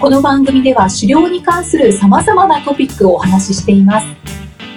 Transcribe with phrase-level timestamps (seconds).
[0.00, 4.06] この番組では狩猟に関する様々なトピックをお話ししています。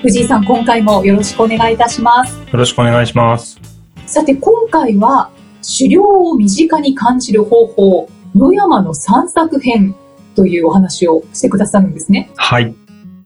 [0.02, 2.40] 藤井さん、今回もよろしくお願いいたします。
[2.40, 3.60] よろしくお願いします。
[4.06, 5.30] さて、今回は
[5.78, 9.96] 狩猟を身近に感じる方法、野山の散策編
[10.36, 12.32] というお話をしてくださるんですね。
[12.38, 12.74] はい。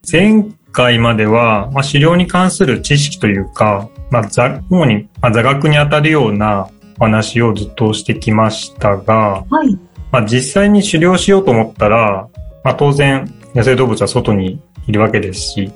[0.10, 6.70] 前回までは、まあ、狩猟に関する知識というか、まあ、ざ主に、まあ、座学に当たるような
[7.00, 9.78] お話をずっとしてきましたが、はい。
[10.12, 12.28] まあ、実際に狩猟しようと思ったら、
[12.64, 15.72] まあ、当然野生動物は外にいるわけですし、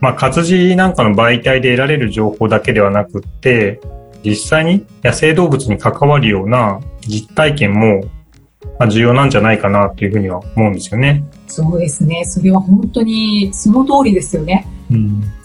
[0.00, 3.80] まあ、活字なんかの媒体で得られる情報だけではなくって、
[4.24, 8.02] 実際に野生動物に関わるような実体験も、
[8.78, 11.24] まあ、重要なんじゃないかなというふうには思うんですよね。
[11.46, 12.24] そうですね。
[12.24, 14.66] それは本当にその通りですよね。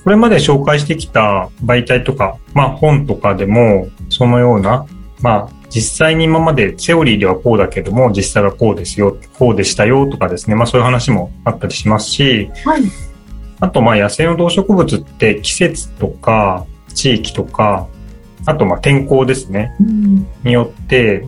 [0.03, 4.85] これまで紹介してきた媒体とか、まあ本とかでも、そのような、
[5.21, 12.83] まあ実際に今までセオリーではこうだけども、実際はこうですよ、こうでしたよとかですね、まあそういう話もあったりしますし、はい。
[13.59, 17.87] あとまあ野生の動植物って季節とか地域とか、
[18.45, 20.27] あとまあ天候ですね、うん。
[20.43, 21.25] によって、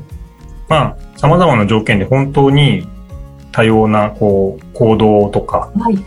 [0.69, 2.87] まあ様々な条件で本当に
[3.51, 5.97] 多様なこう行動とか、はい。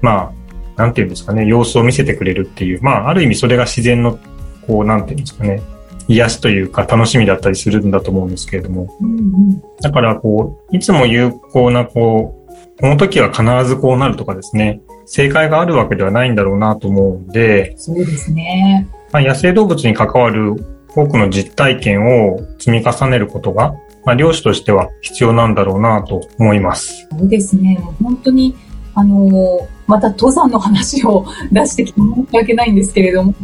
[0.00, 0.32] ま
[0.76, 4.18] あ、なんていうんですかね、様子を見せてくれるっていう、まあ、ある意味それが自然の、
[4.66, 5.62] こう、なんていうんですかね、
[6.08, 8.88] 癒しというか楽しみだったりするんだと思うんですけれども。
[9.00, 9.62] うんうん。
[9.80, 18.88] だから、こう、いつも有効な、こう、この時は必ずこうなるとかですね、正解があるわけではないんだろうなと思うんで、そうですね。
[19.12, 20.54] まあ、野生動物に関わる
[20.94, 23.74] 多くの実体験を積み重ねることが、
[24.04, 27.06] まあ、漁師としては必要なんだろうなと思います。
[27.10, 27.78] そうですね。
[28.02, 28.54] 本当に、
[28.94, 33.34] あのーまた登山の話を出してきて申し訳ないんですけれども、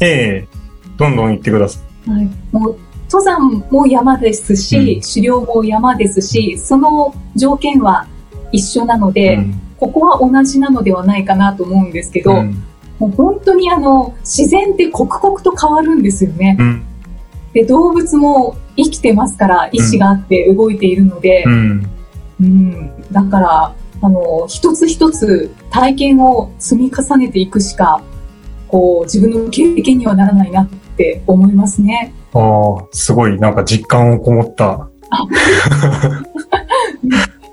[0.00, 0.48] ええ
[0.96, 1.87] どんどん言ってください。
[2.08, 2.78] はい、もう
[3.10, 8.06] 登山も山ですし、狩猟も山ですし、その条件は
[8.52, 9.60] 一緒なので、うん。
[9.78, 12.62] ここは同じなのではないかなと思うんですけど、うん。
[12.98, 16.56] もう本当にあの、自然って刻々と変わるんですよね。
[16.58, 16.84] うん。
[17.52, 21.90] で、動物も生きてますから、意志があって動いているので、うん。
[22.40, 28.02] うん、だから、あの、一つ一つ体験を積み重ねていくしか、
[28.68, 30.76] こう、自分の経験にはならないなって
[31.26, 32.12] 思いますね。
[32.34, 34.88] ああ、すごいなんか実感をこもった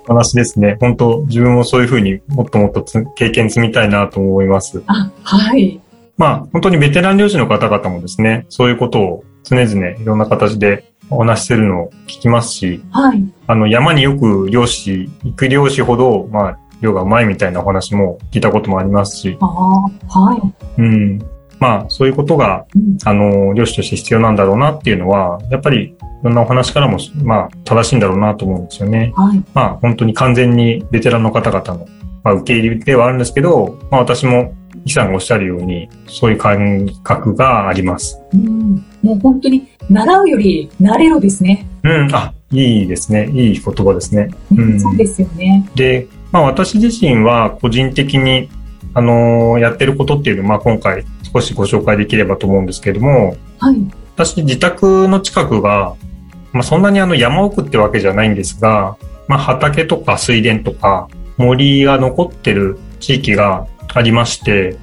[0.06, 0.76] 話ですね。
[0.80, 4.82] 本当自分もそういうふうにもっともっとつ経験積みたいなと思います。
[4.86, 5.80] あ、はい。
[6.16, 13.24] まあ本当にベテラン漁師の方々もですね、そういうことを常々いろんな形でお話ししてるのを聞きますし、はい。
[13.46, 20.82] あの山によく漁師、行く漁師ほど、まあ漁がうまいみたいなお話も聞いたこともありますし、ああ、はい。
[20.82, 21.35] うん。
[21.58, 29.12] まあそういうことがうん、あの、漁師として必要なんだろうなっていうのは、やっぱり、いろんなお話からも、まあ、正しいんだろうなと思うんですよね。
[29.16, 29.42] はい。
[29.54, 31.86] まあ、本当に完全にベテランの方々の、
[32.24, 38.20] まあ、受け入れではあるんですけど、まあ、私も、イさんがおっしゃるように、そういう感覚があります。
[38.32, 38.84] うん。
[39.02, 41.66] もう本当に、習うより慣れろですね。
[41.84, 43.28] うん、あ、いいですね。
[43.32, 44.28] いい言葉ですね。
[44.56, 45.68] うんそうですよね。
[45.74, 48.48] で、まあ、私自身は個人的に、
[48.94, 51.04] あのやってることっていうのを、まあ、今回
[51.36, 53.76] 少しご紹介できればと思うんですけれども、はい。
[54.14, 55.94] 私自宅の近くが、
[56.52, 58.96] まあ、そんなにあの山奥ってわけじゃないんですが、
[59.28, 64.78] まあ、畑とか水田とか森が残ってる地域がありまして。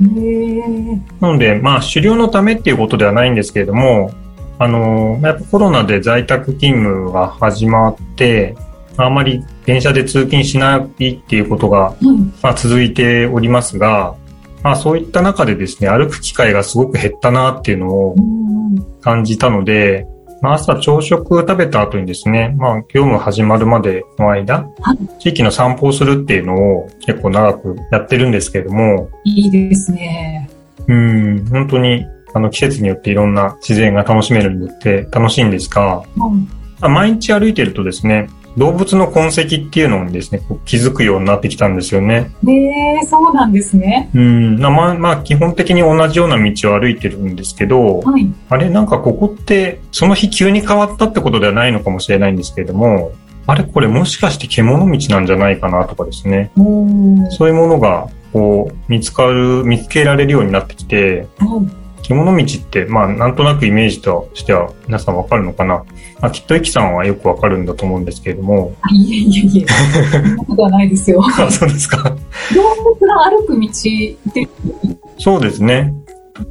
[1.20, 4.12] なので、まあ、狩猟のためっていうことではないんですけれども、
[4.60, 8.56] あの、やっぱコロナで在宅勤務が始まって、
[8.98, 12.06] あまり電車で通勤しないっていうことが、はい。
[12.44, 14.16] まあ、続いておりますが、
[14.64, 18.54] まあ、そういった中でですね、歩く機会がすごく減ったなっていうのをうん。
[19.02, 20.08] 感じたので、
[20.42, 30.50] まあ、朝朝食食べた後にですね、まあ、業務始まるまでの間はい、地域の散歩をするっていうのを結構長くやってるんですけれども、いいですね。
[30.88, 36.46] うん、本当にあの季節によっていろんな自然が楽しめるんで楽しいんですが、うん。
[36.80, 38.28] まあ毎日歩いてるとですね、
[38.58, 42.32] 動物の痕跡っていうのにですね、気づくようになってきたんですよね。
[42.44, 44.10] ねえ、そうなんですね。
[44.14, 48.32] うん、まあ、まあ、基本的に同じような道を歩いてるんですけど、はい。
[48.50, 53.12] あれ、なんかここって、その日急に変わったってことではないのかもしれないんですけれども、
[53.46, 56.52] あれ、これもしかして獣道なんじゃないかなとかですね。
[57.32, 65.86] そういうものがこう、見つかる、見つけられるようになってきて、はい獣道って、まあ、なんとなくイメージとしては皆さんわかるのかな。
[66.24, 68.74] まあ、きっとイキさんはよくわかるんだと思うんですけれども。
[68.80, 69.66] あいえいえいえ、
[70.10, 71.22] そんなことはないですよ。
[71.38, 71.98] あそうですか。
[72.02, 72.62] 動
[72.92, 73.70] 物が歩く道
[75.18, 75.94] そうですね。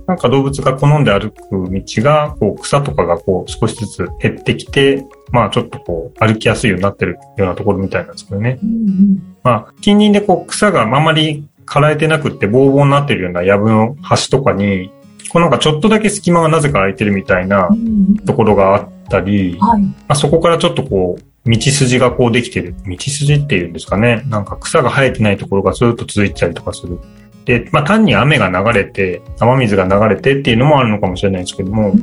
[0.07, 8.59] なんか動物が好んで歩く道が、こう、草とかがこう、少しずつ減ってきて、まあ、ちょっとこう、歩きやすいようになってるようなところみたいなんですけどね。
[8.63, 14.91] うんうんまあ、近隣でこう、草があまり枯れてなくって、ボーボーになってるような藪の端とかに、
[15.33, 19.83] こうなんかちょっとだけ隙間がなぜか空いてるみたいなうんうんところがあったり、はい。
[19.83, 22.75] まあ、そこからちょっとこう、道筋がこうできてる。
[22.87, 24.23] 道筋っていうんですかね。
[24.29, 26.99] なんか草が生えてないところがずっと続いてたりとかする。
[27.45, 31.95] で、まあ単に雨が流れて、雨水が流れてっていうのもあるのかもしれないですけども、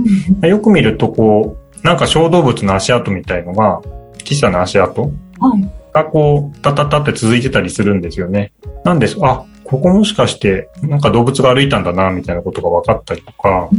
[0.42, 3.82] うんよく見るとこう、なんか小動物の足跡みたいのが、
[4.26, 5.10] 小さな足跡は
[5.58, 5.70] い。
[5.94, 8.52] がこう、タタタって続いてたりするんですよね。
[8.84, 13.70] なんです、あ、ここもしかして、なんか動物が歩いたんだな、みたいなことが分かったりとか、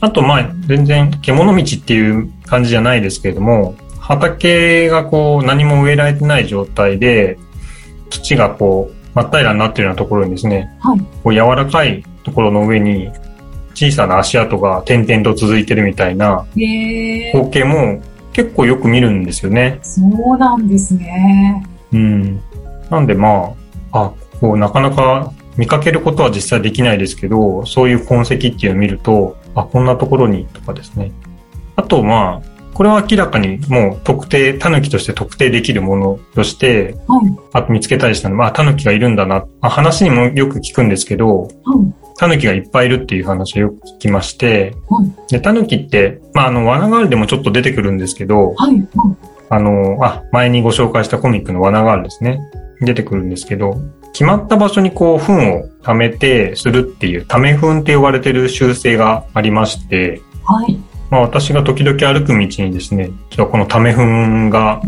[0.00, 7.38] あと、まあ、全然、獣道っていう感じじゃないですけれども、畑がこう、何も植えられてない状態で、
[8.08, 11.00] 土がこう、真っ平らになってるようなところにですね、はい。
[11.24, 13.10] こう柔らかいところの上に、
[13.74, 18.02] 小さな足跡が点々と続いてるみたいな光景も
[18.32, 19.78] 結構よく見るんですよね。
[19.82, 21.64] そうなんですね。
[21.92, 22.40] うん。
[22.90, 23.54] なんでま
[23.92, 31.12] あ、あ、こうなかなか見かけることは実際できないですけど、そういう痕跡っていうのを見ると、あ、こんなところにとかですね。
[31.76, 37.38] あとまあ、これは明らかにもう特定、狸として特定できるものとして、はい。
[37.52, 39.44] あ見つけたりしたので、まあ狸がいるんだな。
[39.60, 41.50] あ話にもよく聞くんですけど、はい。
[42.18, 45.32] 狸がいっぱいいるっていう話をよく聞きまして、はい。
[45.32, 48.74] で、狸って、まああの、罠ガールでもちょっと出てくるんですけど、はい。
[48.74, 48.86] はい。
[49.50, 52.38] あの、あ、前にご紹介したコミックの罠があるですね。
[52.80, 53.76] 出てくるんですけど、
[54.12, 60.78] 決まった場所にこう、糞を溜めてするっていう、溜め糞って呼ばれてる習性がありまして、はい。
[61.10, 64.82] まあ私が時々歩く道にですね、実はこの溜め糞が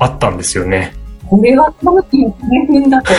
[0.00, 0.94] あったんですよね。
[1.28, 3.12] これはタヌキの大変だと。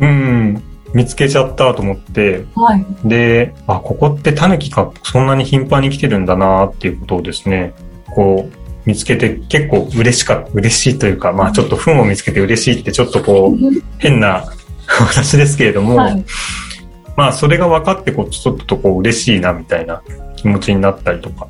[0.00, 0.62] うん、
[0.92, 2.84] 見つけちゃったと思って、はい。
[3.04, 7.72] で、あ、ここってタヌキがそんなに頻繁に来てるんだなっていうことをですね、
[8.14, 14.44] こう、見つけて結構嬉しかった、嬉しいというか、まあちょっと糞を見つけて嬉しいってちょっとこう、変な
[14.86, 16.24] 話ですけれども、はい。
[17.16, 20.02] まあそれが分かってこう、ちょっとこう嬉しいなみたいな
[20.36, 21.46] 気持ちになったりとか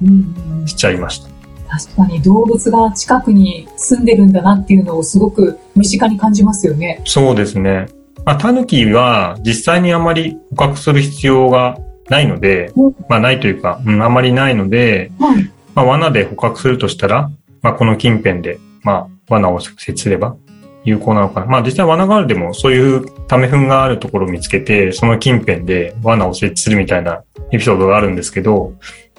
[0.66, 1.32] しちゃいました。
[1.68, 7.00] 確かに動物が近くに住んでるんだなっていうのをすごく身近に感じますよね。
[7.06, 7.86] そうですね。
[8.26, 11.78] まあタヌキは実際にあまり捕獲する必要が
[12.10, 15.50] ないのでうん、まあないというか、うん、あまりないので、はい。
[15.74, 17.30] まあ、罠で捕獲するとしたら、
[17.62, 20.36] まあ、この近辺で、まあ、罠を設置すれば
[20.84, 21.46] 有効なのかな。
[21.46, 27.22] まあ、実際罠ガールでもそういうため糞があるところを見つけて、その近辺で罠を設置するみたいな
[27.52, 28.74] エピソードがあるんですけど、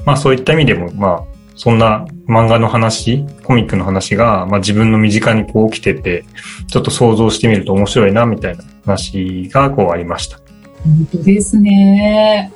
[0.06, 1.24] まあ、そういった意味でも、まあ、
[1.56, 6.26] そんな漫画の話、コミックの話が、まあ、自分の身近にこう起きてて、
[6.68, 10.38] ちょっと想像してみると面白いな、みたいな話がこうありました。
[10.84, 12.52] 本当ですね。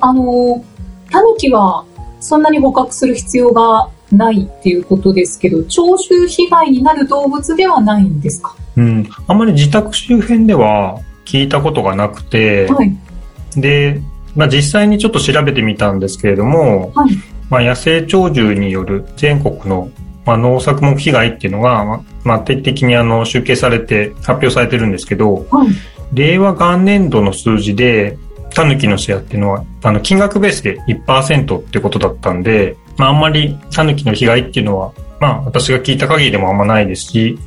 [0.00, 0.64] あの、
[1.10, 1.84] タヌキは
[2.22, 8.54] そんなに捕獲する必要がないっていうことですけど、聴衆被害になる動物ではないんですか？
[8.76, 9.08] うん。
[9.26, 12.96] あんまり自宅周辺では聞いたことがなくて、はい。
[13.56, 14.00] で、
[14.34, 17.10] まあ、実際にちょっと調べてみたんですけれども、はい。
[17.50, 19.90] まあ、野生鳥獣による全国の、
[20.24, 25.68] まあ、農作物被害っていうのが、まあまあ、定期的にあの集計されて発表されてるんですけど、はい。
[26.14, 28.16] 令和元年度の数字で、
[28.54, 37.38] タヌキのシェアっていうのは、あの、金額ベースで1%ってことだったんで、まあ、あんまりタヌキの被害っていうのは、まあ、私が聞いた限りでもあんまないですし、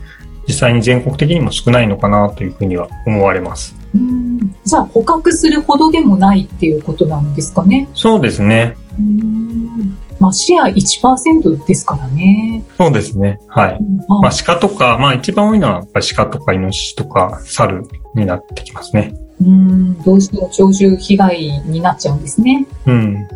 [0.47, 3.75] 実際に全国的にも少ないのかなというふうには思われます。
[3.93, 7.87] うんじゃあ捕獲するほどでもないっていうことなんですかね？
[7.93, 8.75] そうですね。
[8.99, 12.63] うんまあシェア1%ですからね。
[12.77, 13.39] そうですね。
[13.47, 13.79] はい。
[14.07, 17.83] ままあ、鹿とか、まあ一番多いのはやっぱり鹿とかイノシシとか猿
[18.15, 19.13] になってきますね。
[19.41, 22.67] うん、どうしても鳥獣被害になっちゃうんですね。
[22.85, 23.27] うん。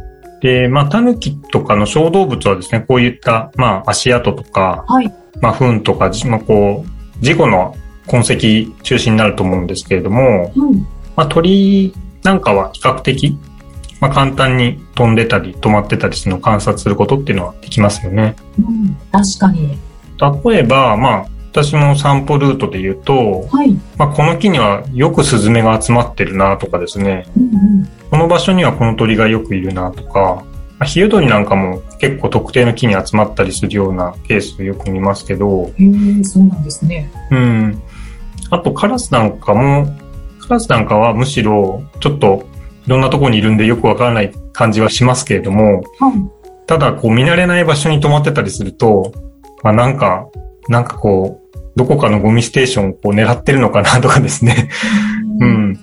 [0.41, 5.13] で、まあ、タヌキとかの小動物はですね、こういった、まあ、足跡とか、はい。
[5.41, 7.75] まあ、糞とか、じまあ、こう、事故の
[8.08, 10.88] 痕跡中心になると思うんですけれども、うん。
[11.15, 13.38] まあ、鳥なんかは比較的、
[14.00, 18.36] まあ、簡単に飛んでたり止まってたりするのを観察することっていうのはできますよね。
[18.58, 19.77] うん、確かに。
[20.46, 23.74] 例えば、まあ、私の散歩ルートで言うと、はい。
[23.98, 30.44] まあ、この木にはよくスズメが集まってるなとかですね、うんこの場所にはこの鳥がよくいるなとか、
[30.79, 36.18] まあ、ヒヨドリなんかも結構特定の木に集まったりするようなケースをよく見ますけど、うん。
[36.18, 37.12] へえ、そうなんですね。
[37.29, 37.82] うん。
[38.50, 39.88] あとカラスなんかも、
[40.41, 42.48] クラスなんかはむしろちょっと
[42.88, 46.13] いろんなところにいるんでよくわからない感じはしますけれども、はい。
[46.65, 49.12] ただこう見慣れない場所に泊まってたりすると、
[49.62, 50.27] まあなんか、
[50.70, 54.70] なんかこう、どこかのゴミステーションをこう狙ってるのかなとかですね。
[55.40, 55.46] う。
[55.46, 55.80] ん。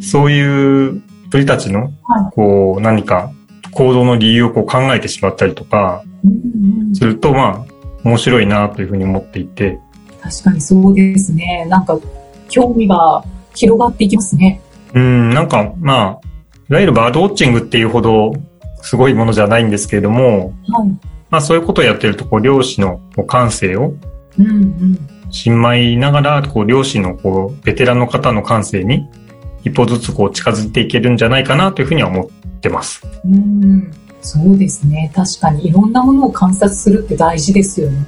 [0.00, 3.32] そういう鳥たちのはい、こう何か
[3.72, 6.02] 行動の理由をこう考えてしまったりとか
[6.94, 7.72] すると、まあ
[8.04, 9.78] 面白いなというふうに思っていて、
[10.20, 11.66] 確かにそうですね。
[11.68, 11.98] なんか、
[12.48, 14.60] 興味が広がっていきますね。
[14.94, 16.28] うん、なんかまあ、
[16.70, 18.32] いわゆるバードウォッチングっていうほど
[18.82, 20.88] すごいものじゃないんですけれども、はい。
[21.30, 23.94] まあそういうことをやってると、こう漁師の感性を
[24.38, 24.98] うんうん。
[25.30, 29.06] 新米ながら、こう、漁師の、こう、ベテランの方の感性に、
[29.64, 33.02] 一歩ずつ、こう、近づいていけるんじゃないかな、というふうには思ってます。
[33.24, 33.90] うん。
[34.20, 35.10] そうですね。
[35.14, 38.06] 確かにいろんなものを観察するって大事ですよね。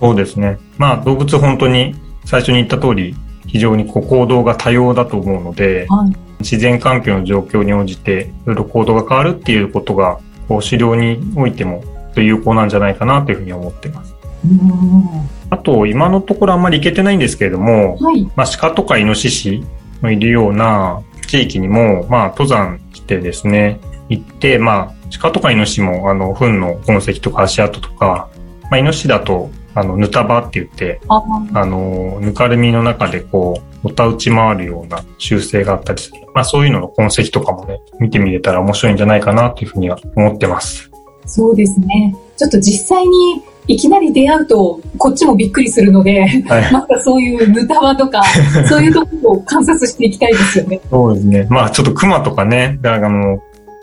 [0.00, 0.58] そうですね。
[0.76, 1.94] まあ、動物本当に、
[2.24, 3.16] 最初に言った通り、
[3.46, 6.12] 非常に、こう、行動が多様だと思うので、はい。
[6.40, 10.18] 自然環境の状況に応じて、いろいろ行動が変わるっていうことが、
[10.48, 11.82] こう、狩猟においても、
[12.16, 14.17] 有効なんじゃないかな、というふうに思ってます。
[14.44, 15.28] うん。
[15.50, 18.24] あと、今のところあんまり行けてないんですけれども、はい。
[18.36, 19.64] まあ、鹿とかイノシシ
[20.02, 28.28] のいるような地域にも、まあ、登山してですね、行って、まあ、鹿とかイノシシも、あの、糞の痕跡とか足跡とか、
[28.70, 31.22] まあ、イノシシだと、あの、ぬたばって言って、あ
[31.54, 36.18] あの、ぬかるみの中でこう、おた打ち回るような習性があったりする。
[36.34, 40.90] まあ、そういうのの痕跡とかもね、見てみれたら面白いんじゃないかなというふうには思ってます。
[41.26, 42.16] そうですね。
[42.36, 46.42] ちょっと実際にいきなり出会うと、こっちもびっくりするので、はい。
[46.72, 48.22] またそういうヌタワとか、
[48.66, 50.80] そういうところを観察していきたいですよね。
[50.90, 51.46] そうですね。
[51.50, 53.38] まあちょっと熊とかね、だからあの、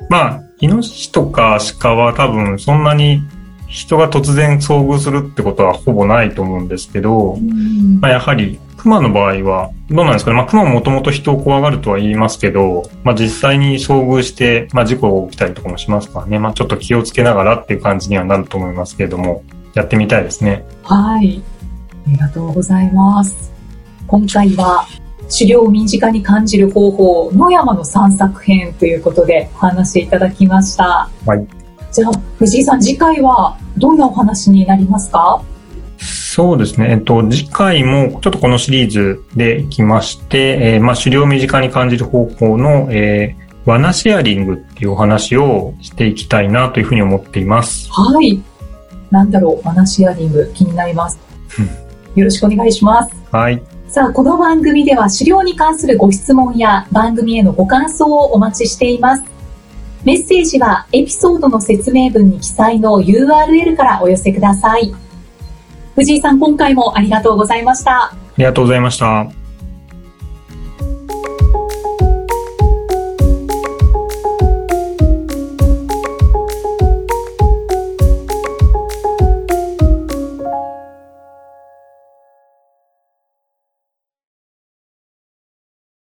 [0.09, 3.21] まあ、イノシシとか鹿は多分そんなに
[3.67, 10.37] 人が突然遭遇するってことはほぼないと思うんですけど、うんまあやはり熊の場合は、どうなんですかね。
[10.37, 16.37] まあ熊ももともと人を怖がるとは言いますけど、まあ実際に遭遇して、まあ事故が起きたりとかもしますからね。
[16.37, 19.43] まあちょっと気をつけながらっていう感じにはなると思いますけれども、
[19.75, 20.65] やってみたいですね。
[20.83, 21.43] はい。
[22.07, 23.51] ありがとうございます。
[24.07, 24.87] 今回は、
[25.27, 31.09] 狩猟を身近に感じる方法、野山の散策編ということでお話しいただきました。
[31.25, 31.47] はい。
[31.91, 35.41] じゃあ、藤井さん、次回はどんなお話になりますか？
[35.99, 36.91] そうですね。
[36.91, 47.89] えっと、次回もちょっとこのシリーズでいきまして、えーまあ、狩猟を身近に感じる方法の、えー罠シェアリングっていうお話をしていきたいなというふうに思っています。
[47.91, 48.39] はい。
[49.15, 51.17] なんだろう、話シェアリング気になります。
[52.15, 53.15] よろしくお願いします。
[53.31, 53.61] はい。
[53.87, 59.23] さあ、この番組では狩猟に関するご質問や番組へのご感想をお待ちしています。
[60.03, 64.93] メッセージはエピソードの説明文に記載の URL からお寄せください。
[65.95, 68.11] 藤井さん、今回もありがとうございました。
[68.11, 69.44] ありがとうございました。